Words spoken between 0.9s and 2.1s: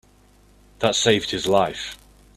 saved his life.